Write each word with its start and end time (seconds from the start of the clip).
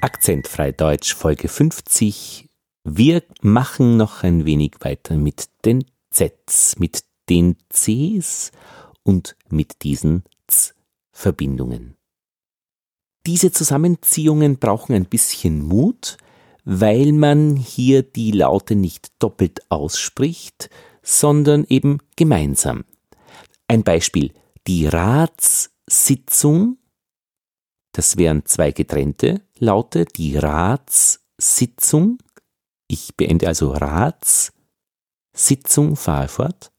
Akzentfrei 0.00 0.70
Deutsch 0.70 1.12
Folge 1.12 1.48
50. 1.48 2.48
Wir 2.84 3.24
machen 3.42 3.96
noch 3.96 4.22
ein 4.22 4.44
wenig 4.44 4.74
weiter 4.78 5.16
mit 5.16 5.48
den 5.64 5.84
Zs, 6.10 6.76
mit 6.78 7.02
den 7.28 7.56
Cs 7.68 8.52
und 9.02 9.36
mit 9.50 9.82
diesen 9.82 10.22
Z-Verbindungen. 10.46 11.96
Diese 13.26 13.50
Zusammenziehungen 13.50 14.58
brauchen 14.58 14.94
ein 14.94 15.06
bisschen 15.06 15.62
Mut, 15.62 16.16
weil 16.64 17.12
man 17.12 17.56
hier 17.56 18.02
die 18.02 18.30
Laute 18.30 18.76
nicht 18.76 19.08
doppelt 19.18 19.68
ausspricht, 19.68 20.70
sondern 21.02 21.66
eben 21.68 21.98
gemeinsam. 22.14 22.84
Ein 23.66 23.82
Beispiel. 23.82 24.32
Die 24.68 24.86
Ratssitzung 24.86 26.78
das 27.98 28.16
wären 28.16 28.46
zwei 28.46 28.70
getrennte 28.70 29.42
Laute, 29.58 30.04
die 30.04 30.36
Ratssitzung. 30.36 32.18
Ich 32.86 33.16
beende 33.16 33.48
also 33.48 33.72
Ratssitzung, 33.72 34.54
fahre 35.96 36.28
fort. 36.28 36.70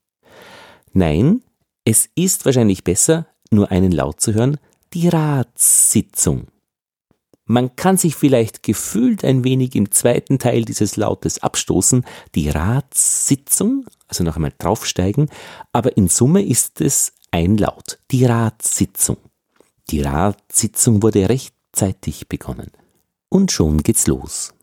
Nein, 0.93 1.43
es 1.83 2.07
ist 2.15 2.45
wahrscheinlich 2.45 2.85
besser, 2.85 3.27
nur 3.51 3.69
einen 3.69 3.91
Laut 3.91 4.21
zu 4.21 4.33
hören, 4.33 4.59
die 4.93 5.09
Ratssitzung. 5.09 6.47
Man 7.43 7.75
kann 7.75 7.97
sich 7.97 8.15
vielleicht 8.15 8.63
gefühlt 8.63 9.25
ein 9.25 9.43
wenig 9.43 9.75
im 9.75 9.91
zweiten 9.91 10.39
Teil 10.39 10.63
dieses 10.63 10.95
Lautes 10.95 11.43
abstoßen, 11.43 12.05
die 12.33 12.47
Ratssitzung, 12.47 13.85
also 14.07 14.23
noch 14.23 14.37
einmal 14.37 14.53
draufsteigen, 14.57 15.29
aber 15.73 15.97
in 15.97 16.07
Summe 16.07 16.45
ist 16.45 16.79
es 16.79 17.11
ein 17.31 17.57
Laut, 17.57 17.99
die 18.09 18.23
Ratssitzung. 18.23 19.17
Die 19.89 20.01
Ratssitzung 20.01 21.01
wurde 21.01 21.29
rechtzeitig 21.29 22.27
begonnen. 22.27 22.71
Und 23.27 23.51
schon 23.51 23.81
geht's 23.81 24.05
los. 24.05 24.53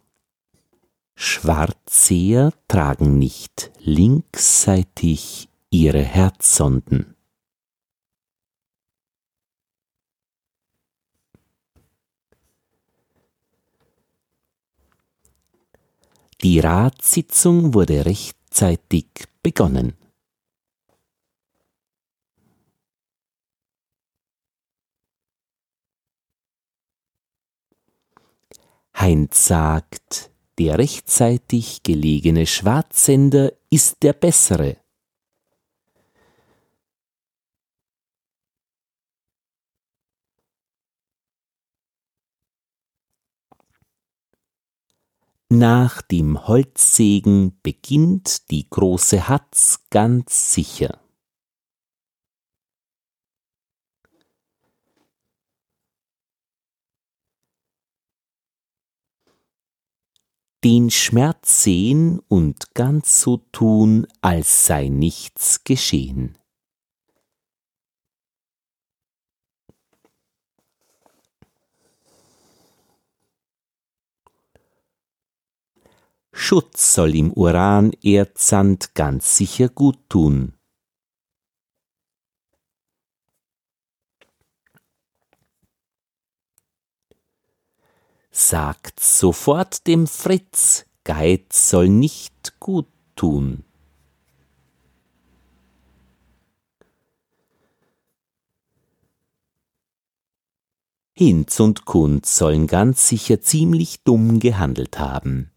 Schwarzseher 1.17 2.53
tragen 2.69 3.19
nicht 3.19 3.73
linksseitig 3.81 5.48
ihre 5.70 6.03
Herzsonden. 6.03 7.17
Die 16.42 16.61
Ratssitzung 16.61 17.75
wurde 17.75 18.05
rechtzeitig 18.06 19.06
begonnen. 19.42 19.95
Heinz 28.98 29.47
sagt, 29.47 30.30
der 30.58 30.78
rechtzeitig 30.78 31.83
gelegene 31.83 32.47
Schwarzsender 32.47 33.52
ist 33.69 34.02
der 34.02 34.14
bessere. 34.14 34.78
Nach 45.50 46.02
dem 46.02 46.48
Holzsägen 46.48 47.61
beginnt 47.62 48.50
die 48.50 48.69
große 48.69 49.28
Hatz 49.28 49.84
ganz 49.91 50.55
sicher. 50.55 51.06
Den 60.67 60.91
Schmerz 60.91 61.62
sehen 61.62 62.19
und 62.27 62.75
ganz 62.75 63.20
so 63.20 63.36
tun, 63.52 64.05
als 64.20 64.67
sei 64.67 64.89
nichts 64.89 65.63
geschehen. 65.63 66.36
Schutz 76.33 76.95
soll 76.95 77.14
im 77.14 77.33
Uran 77.33 77.92
Erdsand 78.02 78.96
ganz 78.96 79.36
sicher 79.36 79.68
gut 79.68 80.01
tun. 80.08 80.55
Sagt 88.36 89.01
sofort 89.01 89.86
dem 89.86 90.07
Fritz, 90.07 90.85
Geiz 91.05 91.70
soll 91.70 91.89
nicht 91.89 92.61
gut 92.61 92.86
tun. 93.14 93.64
Hinz 101.14 101.61
und 101.61 101.86
Kunz 101.86 102.36
sollen 102.36 102.67
ganz 102.67 103.08
sicher 103.08 103.41
ziemlich 103.41 104.02
dumm 104.05 104.39
gehandelt 104.39 104.98
haben. 104.98 105.51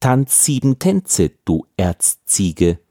Tanz 0.00 0.44
sieben 0.44 0.80
Tänze, 0.80 1.30
du 1.44 1.64
Erzziege, 1.76 2.83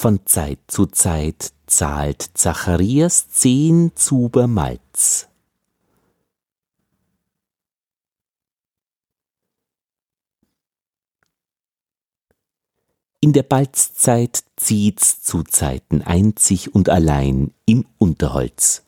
Von 0.00 0.24
Zeit 0.24 0.60
zu 0.66 0.86
Zeit 0.86 1.52
zahlt 1.66 2.30
Zacharias 2.32 3.28
zehn 3.28 3.94
Zuber 3.94 4.46
Malz. 4.46 5.28
In 13.20 13.34
der 13.34 13.42
Balzzeit 13.42 14.42
zieht's 14.56 15.20
zu 15.20 15.42
Zeiten 15.42 16.00
einzig 16.00 16.74
und 16.74 16.88
allein 16.88 17.52
im 17.66 17.84
Unterholz. 17.98 18.86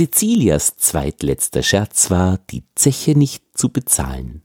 Cecilias 0.00 0.78
zweitletzter 0.78 1.62
Scherz 1.62 2.10
war, 2.10 2.38
die 2.50 2.64
Zeche 2.74 3.18
nicht 3.18 3.44
zu 3.52 3.68
bezahlen. 3.68 4.42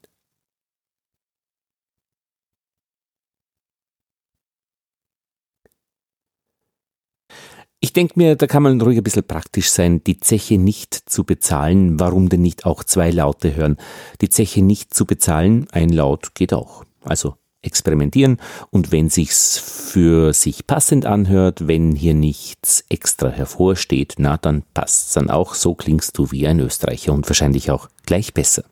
Ich 7.79 7.93
denke 7.93 8.15
mir, 8.17 8.35
da 8.35 8.47
kann 8.47 8.63
man 8.63 8.81
ruhig 8.81 8.97
ein 8.97 9.03
bisschen 9.03 9.25
praktisch 9.25 9.69
sein, 9.69 10.03
die 10.03 10.17
Zeche 10.17 10.57
nicht 10.57 10.93
zu 10.93 11.23
bezahlen. 11.23 12.01
Warum 12.01 12.27
denn 12.27 12.41
nicht 12.41 12.65
auch 12.65 12.83
zwei 12.83 13.11
Laute 13.11 13.55
hören? 13.55 13.77
Die 14.19 14.29
Zeche 14.29 14.61
nicht 14.61 14.93
zu 14.93 15.05
bezahlen, 15.05 15.67
ein 15.71 15.87
Laut 15.87 16.35
geht 16.35 16.51
auch. 16.51 16.83
Also 16.99 17.37
experimentieren 17.65 18.37
und 18.69 18.91
wenn 18.91 19.09
sich's 19.09 19.57
für 19.57 20.33
sich 20.33 20.67
passend 20.67 21.05
anhört, 21.05 21.67
wenn 21.67 21.93
hier 21.95 22.13
nichts 22.13 22.83
extra 22.89 23.29
hervorsteht, 23.29 24.15
na 24.17 24.37
dann 24.37 24.63
passt's 24.73 25.13
dann 25.13 25.29
auch, 25.29 25.55
so 25.55 25.73
klingst 25.73 26.17
du 26.17 26.31
wie 26.31 26.47
ein 26.47 26.59
Österreicher 26.59 27.13
und 27.13 27.27
wahrscheinlich 27.29 27.71
auch 27.71 27.89
gleich 28.05 28.33
besser. 28.33 28.65